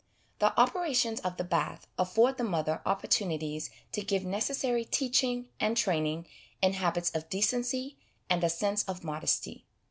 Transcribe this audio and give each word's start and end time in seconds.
The 0.39 0.59
operations 0.59 1.19
of 1.19 1.37
the 1.37 1.43
bath 1.43 1.85
afford 1.95 2.37
the 2.39 2.43
mother 2.43 2.81
opportunities 2.87 3.69
to 3.91 4.01
give 4.01 4.25
necessary 4.25 4.83
teaching 4.83 5.49
and 5.59 5.77
training 5.77 6.25
in 6.59 6.73
habits 6.73 7.11
of 7.11 7.29
decency, 7.29 7.99
and 8.27 8.43
a 8.43 8.49
sense 8.49 8.81
of 8.85 9.03
modesty. 9.03 9.67